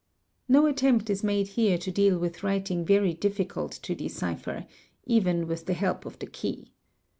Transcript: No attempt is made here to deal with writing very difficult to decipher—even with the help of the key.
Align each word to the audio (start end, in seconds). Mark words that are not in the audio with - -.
No 0.49 0.65
attempt 0.65 1.11
is 1.11 1.23
made 1.23 1.49
here 1.49 1.77
to 1.77 1.91
deal 1.91 2.17
with 2.17 2.41
writing 2.41 2.83
very 2.83 3.13
difficult 3.13 3.71
to 3.83 3.93
decipher—even 3.93 5.45
with 5.45 5.67
the 5.67 5.75
help 5.75 6.07
of 6.07 6.17
the 6.17 6.25
key. 6.25 6.73